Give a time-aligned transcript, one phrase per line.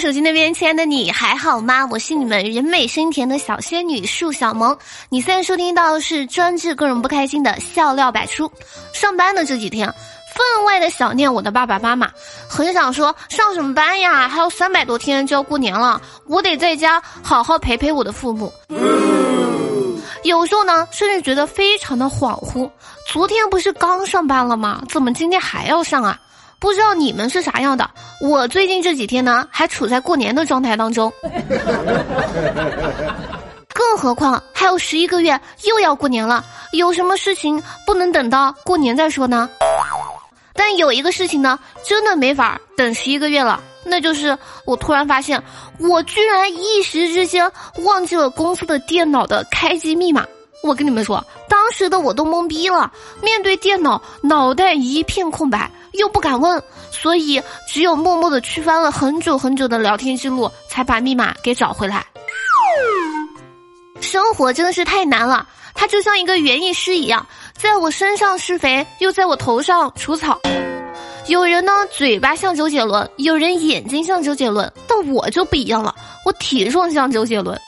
[0.00, 1.86] 手机那边，亲爱的你还好吗？
[1.90, 4.76] 我是你们人美声甜的小仙女树小萌。
[5.10, 8.50] 你现在收听到的是专治各种不开心的笑料百出。
[8.94, 9.86] 上班的这几天，
[10.34, 12.10] 分外的想念我的爸爸妈妈，
[12.48, 14.26] 很想说上什么班呀？
[14.26, 18.50] 还有三百多天就要过年了，我得在家好好陪陪我的父母。
[20.24, 22.70] 有时候呢，甚至觉得非常的恍惚。
[23.06, 24.82] 昨天不是刚上班了吗？
[24.88, 26.18] 怎么今天还要上啊？
[26.58, 27.88] 不知道你们是啥样的，
[28.20, 31.10] 我最近这几天呢，还处在过年的状态当中。
[33.72, 39.48] 更何况还有十一个月又要过年了，有什么事情不能等到过年再说呢？
[40.54, 45.42] 但有一个事情呢，真的没法等十一个月了，那就是我突然发现，
[45.78, 47.50] 我居然一时之间
[47.84, 50.26] 忘记了公司的电脑的开机密码。
[50.62, 52.92] 我跟你们说，当时的我都懵逼了，
[53.22, 55.70] 面对电脑，脑袋一片空白。
[55.92, 62.04] 又不敢问，所以只有默默的去翻了很久很久的聊天记录，才把密码给找回来。
[64.00, 70.40] 生活真的是太难了，它就像一个园艺师一样，在我身上施肥，又在我头上除草。
[71.26, 77.60] 有人呢嘴巴像周杰伦，有人眼睛像周杰伦，但我就不一样了，我体重像周杰伦。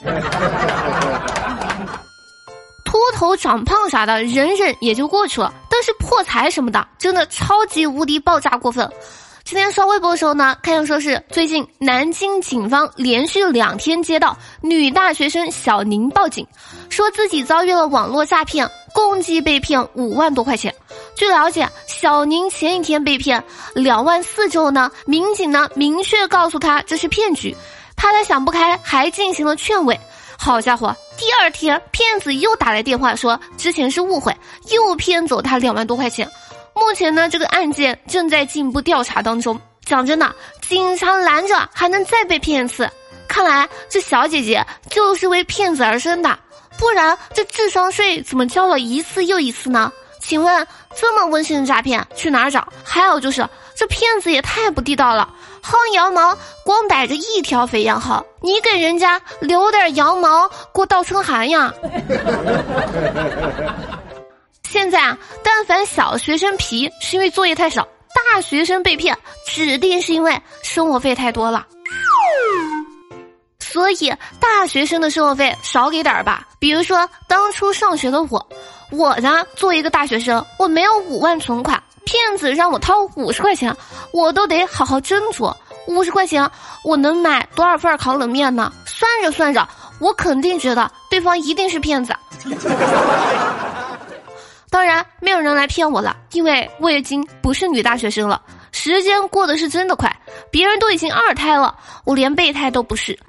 [3.22, 5.54] 头长胖啥的，忍忍也就过去了。
[5.70, 8.90] 但是破财什么的，真的超级无敌爆炸过分。
[9.44, 16.44] 今天刷微博的时候呢，看见说是最近南京警方连续两天接到女大学生小宁报警，
[16.90, 20.74] 说自己遭遇了网络诈骗，共计被骗五万多块钱。
[21.14, 23.40] 据了解，小宁前一天被骗
[23.72, 27.56] 两万四之后呢，民警呢明确告诉他这是骗局，
[27.94, 29.96] 怕他想不开，还进行了劝慰。
[30.44, 34.36] 好家伙，第二天骗子又打来电话说之前是误会，
[34.72, 36.28] 又骗走他两万多块钱。
[36.74, 39.58] 目前呢，这个案件正在进一步调查当中。
[39.84, 42.90] 讲真的，警察拦着还能再被骗一次，
[43.28, 46.36] 看来这小姐姐就是为骗子而生的，
[46.76, 49.92] 不然这智商税怎么交了一次又一次呢？
[50.20, 50.66] 请问
[50.96, 52.66] 这么温馨的诈骗去哪儿找？
[52.82, 55.32] 还有就是这骗子也太不地道了。
[55.62, 61.72] 薅羊毛，光逮着一条肥羊薅，你给人家留点羊毛过倒春寒呀！
[64.68, 67.86] 现在啊，但凡小学生皮是因为作业太少，
[68.32, 71.66] 大学生被骗指定是因为生活费太多了。
[73.60, 76.46] 所以大学生的生活费少给点吧。
[76.58, 78.46] 比如说当初上学的我，
[78.90, 81.82] 我呢作为一个大学生，我没有五万存款。
[82.04, 83.74] 骗子让我掏五十块钱，
[84.12, 85.54] 我都得好好斟酌。
[85.86, 86.48] 五十块钱，
[86.84, 88.72] 我能买多少份烤冷面呢？
[88.86, 89.68] 算着算着，
[89.98, 92.14] 我肯定觉得对方一定是骗子。
[94.70, 98.40] 当然，没有人来骗我了，因为我已经不是女大学生了。
[98.70, 100.10] 时间过得是真的快，
[100.50, 101.74] 别人都已经二胎了，
[102.04, 103.18] 我连备胎都不是。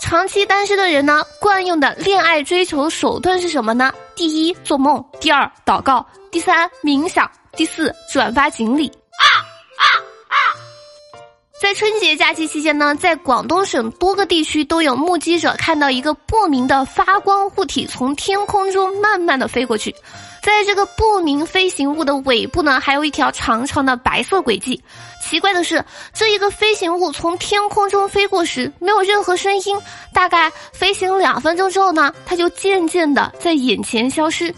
[0.00, 3.92] 长期单身的人呢，惯用的恋爱追求手段是什么呢？
[4.14, 8.86] 第一，做梦；第二，祷告；第三，冥想；第四，转发锦鲤。
[8.86, 9.26] 啊
[9.76, 9.84] 啊
[10.28, 10.36] 啊！
[11.60, 19.94] 在春节假期期间呢，在广东省多个地区都有目击者看到一个不明的发光物体从天空中慢慢的飞过去。
[20.40, 24.80] 在这个不明飞行物的尾部呢，还有一条长长的白色轨迹。
[25.20, 25.84] 奇怪的是，
[26.14, 29.78] 这一个飞行物从天空中飞过时没有任何声音，
[30.14, 34.54] 大概飞行两分钟之后呢，它就渐渐的在眼前消失。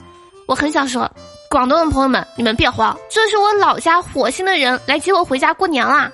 [0.47, 1.11] 我很想说，
[1.51, 6.09] 广东的朋友们，你们别慌，这是我老家火星的人来接我回家过年啦。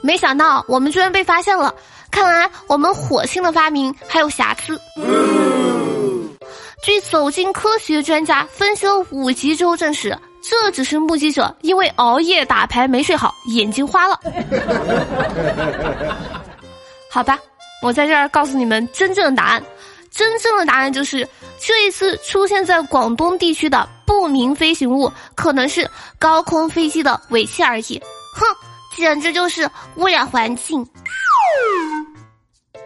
[0.00, 1.74] 没想到我们居然被发现了，
[2.10, 4.80] 看来我们火星的发明还有瑕疵。
[6.82, 14.18] 据走进科学专家分析了五集之后证实，这只是目击者因为熬夜打牌没睡好，眼睛花了。
[17.12, 17.38] 好吧，
[17.82, 19.62] 我在这儿告诉你们真正的答案，
[20.16, 21.28] 真正的答案就是
[21.60, 25.88] 这一次出现在广东地区的不明飞行物可能是
[26.18, 28.00] 高空飞机的尾气而已。
[28.34, 28.44] 哼，
[28.96, 30.84] 简直就是污染环境。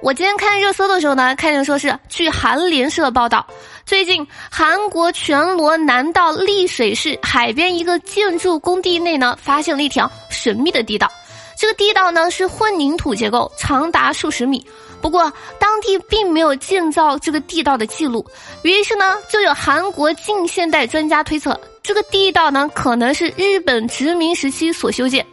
[0.02, 3.46] 我今天看热搜的时候呢，看见说是据韩联社报道。
[3.84, 11.10] 最近，韩国全罗南道丽水市海边一个建筑工地内呢，发现了一条神秘的地道。
[11.56, 14.66] 这个地道呢是混凝土结构，长达数十米。
[15.00, 18.24] 不过当地并没有建造这个地道的记录，
[18.62, 25.24] 于是呢，就有韩国近现代专家推测，这个地道呢可能是日本殖民时期所修建。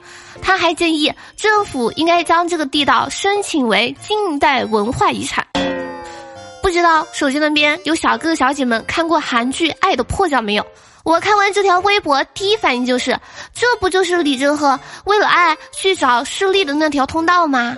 [0.42, 5.46] 他还建议政府应该将这个地道申请为近代文化遗产。
[6.62, 10.66] 不知道手机那边有小哥哥小姐们看过韩剧《爱的迫降》没有？
[11.04, 13.18] 我看完这条微博，第一反应就是，
[13.54, 17.78] 这不就是李正赫为了爱去找势利的那条通道吗？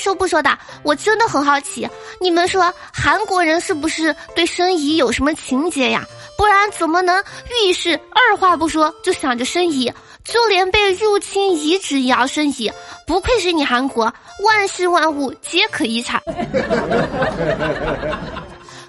[0.00, 1.88] 说不说的，我真的很好奇，
[2.20, 6.04] 你们说韩国人是不是对申遗有什么情节呀？
[6.36, 7.22] 不然怎么能
[7.66, 9.92] 遇事二话不说就想着申遗？
[10.24, 12.72] 就连被入侵遗址也要申遗，
[13.06, 14.12] 不愧是你韩国，
[14.44, 16.20] 万事万物皆可遗产。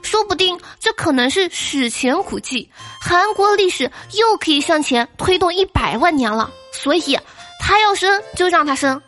[0.02, 2.70] 说不定这可能是史前古迹，
[3.02, 6.50] 韩国历史又可以向前推动一百万年了。
[6.74, 7.18] 所以，
[7.60, 9.02] 他要生就让他生。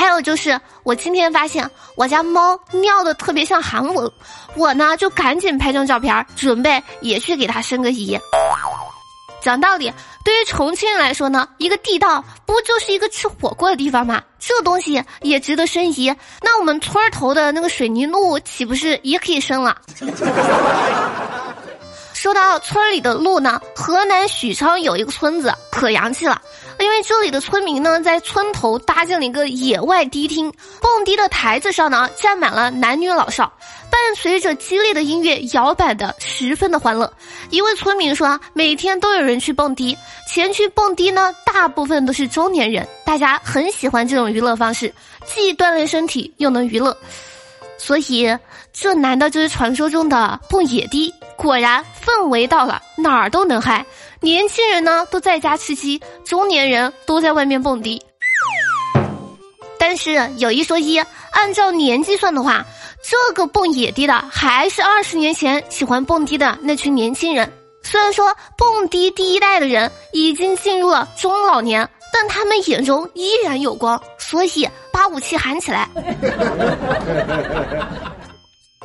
[0.00, 4.10] 还有就是，我今天发现我家猫尿的特别像韩文，
[4.56, 8.18] 我呢就赶紧拍张照片，准备也去给它生个姨。
[9.42, 9.92] 讲道理，
[10.24, 14.22] 对于重庆人来说呢，一个地道不就是一个吃火锅的地方吗？
[14.38, 16.16] 这东西也值得申遗。
[16.40, 19.76] 那我们村头的那个水泥路岂不是也可以生了？
[22.20, 26.38] 说到村里的路呢，河南许昌有一个村子可洋气了，
[26.78, 30.52] 因为这里的村民呢在村头搭建了一个野外迪厅，
[30.82, 33.50] 蹦迪的台子上呢站满了男女老少。
[33.88, 37.10] 伴随着激烈的音乐，摇摆的十分的欢乐。
[37.48, 39.96] 一位村民说：“每天都有人去蹦迪，
[40.28, 42.86] 前去蹦迪呢，大部分都是中年人。
[43.02, 44.94] 大家很喜欢这种娱乐方式，
[45.26, 46.94] 既锻炼身体又能娱乐。
[47.80, 48.36] 所以，
[48.72, 51.12] 这难道就是传说中的蹦野迪？
[51.36, 53.84] 果然，氛围到了，哪儿都能嗨。
[54.20, 58.00] 年轻人呢都在家吃鸡，中年人都在外面蹦迪。
[59.78, 60.98] 但是有一说一，
[61.30, 62.64] 按照年纪算的话。”
[63.02, 67.50] 这个蹦野迪的还是二十年前喜欢蹦迪的那群年轻人。
[67.82, 75.88] 虽然说蹦迪第一代的人已经进入了中老年，但他们眼中依然有光，所以把武器喊起来。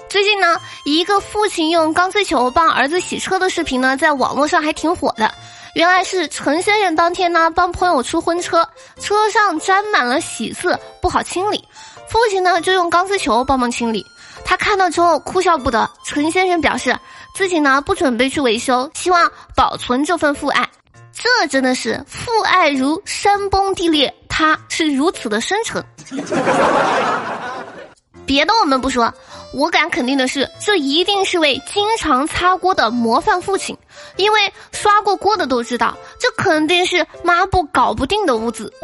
[0.08, 0.56] 最近呢，
[0.86, 5.30] 一个父亲用钢丝球帮儿子洗车的视频呢，在网络上还挺火的。
[5.74, 8.66] 原来是陈先生当天呢帮朋友出婚车，
[9.02, 11.62] 车上沾满了喜色，不好清理。
[12.08, 14.06] 父亲呢就用钢丝球帮忙清理，
[14.46, 15.90] 他看到之后哭笑不得。
[16.06, 16.98] 陈先生表示
[17.36, 20.66] 自己呢不准备去维修，希望保存这份父爱。
[21.16, 25.84] 这真的是父爱如山崩地裂，他是如此的深沉。
[28.26, 29.14] 别的我们不说，
[29.54, 33.78] 我敢肯定的是，这一定是位经常擦锅的模范父亲，
[34.18, 38.74] 因为刷过锅的都知道，这肯定是抹布搞不定的屋子。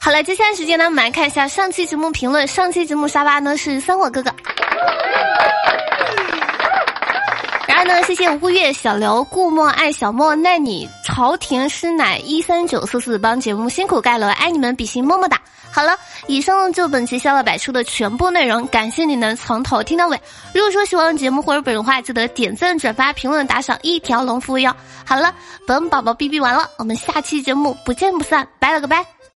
[0.00, 2.46] 好了，接下来时间呢，我们来看一下上期节目评论。
[2.46, 4.30] 上期节目沙发呢是三火哥哥，
[7.84, 15.38] 后呢，谢谢吴月、小刘、顾墨、爱小莫、奈你、朝田师奶一三九四四帮节目辛苦盖楼，爱你们，比心么么哒。
[15.70, 15.94] 好了，
[16.26, 20.18] 以上就本期笑乐百出的全部内容，感谢你能从头听到尾。
[20.54, 24.74] 如果说喜欢节目或者本人的话，记得点赞、转发、评论、打赏一条龙服务哟。
[25.04, 25.34] 好了，
[25.66, 29.13] 本宝宝哔哔完了，我们下期节目不见不散，拜了个拜。